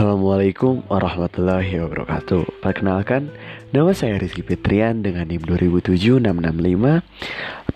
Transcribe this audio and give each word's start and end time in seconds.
Assalamualaikum 0.00 0.80
warahmatullahi 0.88 1.76
wabarakatuh. 1.76 2.64
Perkenalkan, 2.64 3.28
nama 3.68 3.92
saya 3.92 4.16
Rizky 4.16 4.40
Fitrian 4.40 5.04
dengan 5.04 5.28
NIM 5.28 5.44
27665 5.44 7.04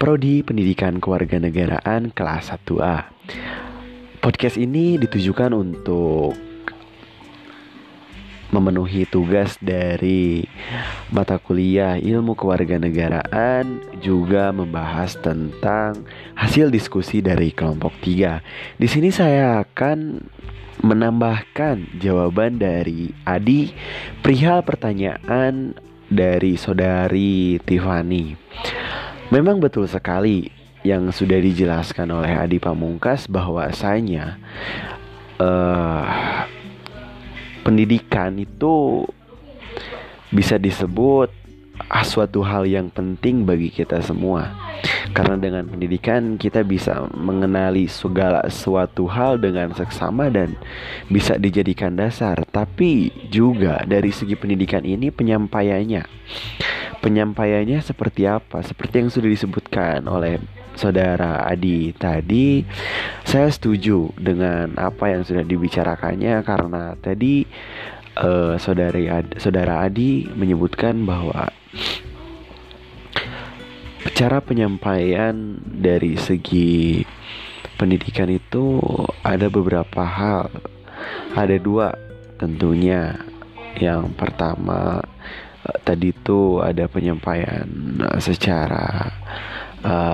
Prodi 0.00 0.40
Pendidikan 0.40 1.04
Kewarganegaraan 1.04 2.16
kelas 2.16 2.48
1A 2.48 3.12
Podcast 4.24 4.56
ini 4.56 4.96
ditujukan 4.96 5.52
untuk 5.52 6.32
memenuhi 8.56 9.04
tugas 9.04 9.60
dari 9.60 10.48
mata 11.12 11.36
kuliah 11.36 12.00
ilmu 12.00 12.32
kewarganegaraan 12.38 13.82
juga 14.00 14.54
membahas 14.54 15.16
tentang 15.20 16.04
hasil 16.38 16.72
diskusi 16.72 17.20
dari 17.20 17.52
kelompok 17.52 17.92
3. 18.00 18.78
Di 18.80 18.88
sini 18.88 19.12
saya 19.12 19.60
akan 19.64 20.24
menambahkan 20.84 22.00
jawaban 22.00 22.60
dari 22.60 23.12
Adi 23.24 23.72
perihal 24.20 24.64
pertanyaan 24.64 25.76
dari 26.08 26.60
saudari 26.60 27.56
Tiffany. 27.64 28.36
Memang 29.32 29.58
betul 29.60 29.88
sekali 29.88 30.52
yang 30.84 31.08
sudah 31.08 31.40
dijelaskan 31.40 32.12
oleh 32.12 32.32
Adi 32.36 32.60
Pamungkas 32.60 33.24
bahwasanya 33.24 34.36
uh, 35.40 36.04
pendidikan 37.64 38.36
itu 38.36 39.08
bisa 40.34 40.58
disebut 40.58 41.30
suatu 42.04 42.44
hal 42.44 42.68
yang 42.68 42.90
penting 42.92 43.46
bagi 43.46 43.70
kita 43.70 44.02
semua. 44.04 44.54
Karena 45.14 45.38
dengan 45.38 45.64
pendidikan 45.70 46.34
kita 46.36 46.66
bisa 46.66 47.06
mengenali 47.14 47.86
segala 47.86 48.42
suatu 48.50 49.06
hal 49.06 49.38
dengan 49.38 49.70
seksama 49.72 50.28
dan 50.28 50.58
bisa 51.06 51.38
dijadikan 51.38 51.94
dasar. 51.94 52.42
Tapi 52.50 53.14
juga 53.30 53.82
dari 53.86 54.10
segi 54.10 54.34
pendidikan 54.34 54.82
ini 54.82 55.14
penyampaiannya. 55.14 56.02
Penyampaiannya 56.98 57.78
seperti 57.84 58.26
apa? 58.26 58.64
Seperti 58.64 59.06
yang 59.06 59.10
sudah 59.12 59.30
disebutkan 59.30 60.02
oleh 60.08 60.40
saudara 60.74 61.46
Adi 61.46 61.94
tadi 61.94 62.66
saya 63.22 63.46
setuju 63.46 64.10
dengan 64.18 64.74
apa 64.74 65.06
yang 65.06 65.22
sudah 65.22 65.46
dibicarakannya 65.46 66.42
karena 66.42 66.98
tadi 66.98 67.46
uh, 68.18 68.54
saudari 68.58 69.10
Ad, 69.10 69.38
saudara 69.38 69.82
Adi 69.82 70.26
menyebutkan 70.30 71.02
bahwa 71.02 71.50
cara 74.14 74.38
penyampaian 74.38 75.58
dari 75.64 76.14
segi 76.14 77.02
pendidikan 77.74 78.30
itu 78.30 78.78
ada 79.26 79.50
beberapa 79.50 80.06
hal. 80.06 80.50
Ada 81.34 81.58
dua 81.58 81.92
tentunya. 82.38 83.18
Yang 83.74 84.14
pertama 84.14 85.02
eh, 85.66 85.78
tadi 85.82 86.14
itu 86.14 86.62
ada 86.62 86.86
penyampaian 86.86 87.66
secara 88.22 89.10
uh, 89.82 90.13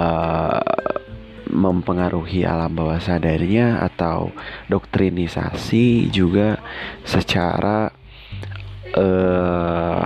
mempengaruhi 1.80 2.44
alam 2.44 2.76
bawah 2.76 3.00
sadarnya 3.00 3.80
atau 3.80 4.28
doktrinisasi 4.68 6.12
juga 6.12 6.60
secara 7.08 7.88
uh, 8.92 10.04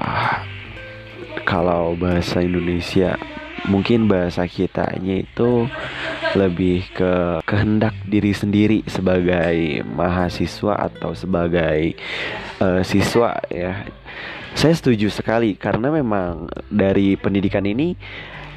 kalau 1.42 1.98
bahasa 1.98 2.40
Indonesia 2.40 3.18
mungkin 3.66 4.06
bahasa 4.06 4.44
kitanya 4.46 5.24
itu 5.24 5.68
lebih 6.36 6.84
ke 6.92 7.40
kehendak 7.46 7.94
diri 8.06 8.32
sendiri 8.34 8.78
sebagai 8.86 9.82
mahasiswa 9.86 10.74
atau 10.90 11.14
sebagai 11.16 11.96
uh, 12.60 12.82
siswa 12.86 13.38
ya. 13.48 13.86
Saya 14.54 14.74
setuju 14.78 15.10
sekali 15.10 15.58
karena 15.58 15.90
memang 15.90 16.46
dari 16.70 17.18
pendidikan 17.18 17.66
ini 17.66 17.98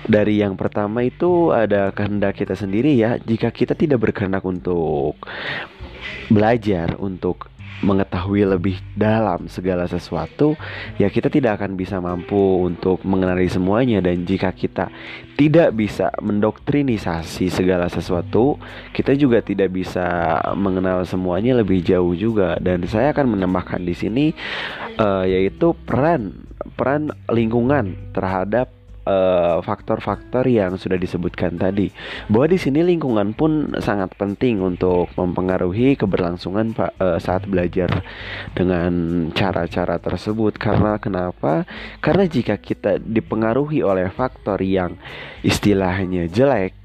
dari 0.07 0.40
yang 0.40 0.56
pertama 0.56 1.03
itu 1.03 1.51
ada 1.51 1.91
kehendak 1.91 2.40
kita 2.40 2.56
sendiri 2.56 2.95
ya. 2.95 3.19
Jika 3.19 3.51
kita 3.51 3.75
tidak 3.75 4.00
berkehendak 4.07 4.41
untuk 4.47 5.19
belajar 6.31 6.95
untuk 7.00 7.51
mengetahui 7.78 8.41
lebih 8.57 8.81
dalam 8.97 9.46
segala 9.46 9.85
sesuatu, 9.85 10.57
ya 10.97 11.13
kita 11.13 11.29
tidak 11.29 11.62
akan 11.62 11.78
bisa 11.78 12.01
mampu 12.01 12.66
untuk 12.66 13.06
mengenali 13.06 13.46
semuanya 13.46 14.01
dan 14.01 14.25
jika 14.25 14.50
kita 14.50 14.90
tidak 15.38 15.78
bisa 15.78 16.09
mendoktrinisasi 16.17 17.53
segala 17.53 17.85
sesuatu, 17.85 18.57
kita 18.97 19.13
juga 19.13 19.46
tidak 19.46 19.69
bisa 19.69 20.41
mengenal 20.57 21.06
semuanya 21.06 21.62
lebih 21.62 21.85
jauh 21.85 22.17
juga 22.17 22.57
dan 22.57 22.81
saya 22.90 23.13
akan 23.13 23.38
menambahkan 23.38 23.85
di 23.85 23.94
sini 23.94 24.25
uh, 24.97 25.29
yaitu 25.29 25.78
peran 25.85 26.50
peran 26.73 27.13
lingkungan 27.29 27.94
terhadap 28.17 28.77
Eh, 29.07 29.57
faktor-faktor 29.63 30.44
uh, 30.44 30.51
yang 30.51 30.75
sudah 30.75 31.00
disebutkan 31.00 31.56
tadi. 31.56 31.88
Bahwa 32.28 32.51
di 32.51 32.59
sini 32.59 32.84
lingkungan 32.84 33.31
pun 33.31 33.72
sangat 33.79 34.12
penting 34.19 34.59
untuk 34.59 35.07
mempengaruhi 35.16 35.95
keberlangsungan 35.95 36.75
uh, 36.75 37.16
saat 37.16 37.47
belajar 37.47 38.03
dengan 38.51 38.91
cara-cara 39.31 39.96
tersebut. 40.03 40.59
Karena 40.59 41.00
kenapa? 41.00 41.63
Karena 42.03 42.28
jika 42.28 42.59
kita 42.59 43.00
dipengaruhi 43.00 43.79
oleh 43.79 44.12
faktor 44.12 44.59
yang 44.59 45.00
istilahnya 45.40 46.28
jelek 46.28 46.75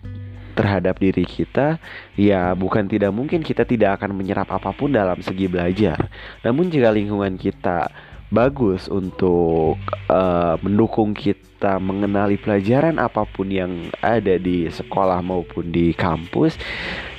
terhadap 0.54 1.02
diri 1.02 1.26
kita, 1.26 1.82
ya 2.14 2.54
bukan 2.54 2.86
tidak 2.86 3.10
mungkin 3.10 3.42
kita 3.42 3.66
tidak 3.66 3.98
akan 3.98 4.14
menyerap 4.14 4.46
apa 4.54 4.70
pun 4.70 4.94
dalam 4.94 5.18
segi 5.26 5.50
belajar. 5.50 6.06
Namun 6.46 6.70
jika 6.70 6.94
lingkungan 6.94 7.34
kita 7.34 7.90
bagus 8.30 8.86
untuk 8.86 9.76
uh, 10.06 10.54
mendukung 10.62 11.12
kita 11.62 11.78
mengenali 11.78 12.42
pelajaran 12.42 12.98
apa 12.98 13.22
pun 13.22 13.46
yang 13.46 13.86
ada 14.02 14.34
di 14.34 14.66
sekolah 14.66 15.22
maupun 15.22 15.70
di 15.70 15.94
kampus 15.94 16.58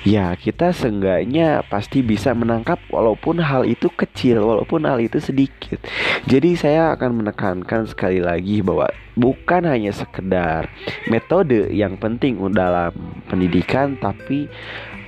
ya 0.04 0.36
kita 0.36 0.76
seenggaknya 0.76 1.64
pasti 1.72 2.04
bisa 2.04 2.36
menangkap 2.36 2.76
walaupun 2.92 3.40
hal 3.40 3.64
itu 3.64 3.88
kecil 3.88 4.44
walaupun 4.44 4.84
hal 4.84 5.00
itu 5.00 5.24
sedikit 5.24 5.80
jadi 6.28 6.60
saya 6.60 6.82
akan 6.92 7.24
menekankan 7.24 7.88
sekali 7.88 8.20
lagi 8.20 8.60
bahwa 8.60 8.92
bukan 9.16 9.64
hanya 9.64 9.96
sekedar 9.96 10.68
metode 11.08 11.72
yang 11.72 11.96
penting 11.96 12.36
dalam 12.52 12.92
pendidikan 13.32 13.96
tapi 13.96 14.52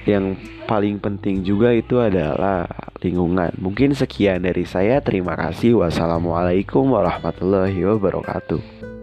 yang 0.08 0.40
paling 0.64 0.96
penting 1.04 1.44
juga 1.44 1.76
itu 1.76 1.98
adalah 1.98 2.70
lingkungan. 3.02 3.58
Mungkin 3.58 3.98
sekian 3.98 4.46
dari 4.46 4.62
saya. 4.62 5.02
Terima 5.02 5.34
kasih. 5.34 5.82
Wassalamualaikum 5.82 6.94
warahmatullahi 6.94 7.82
wabarakatuh. 7.82 8.95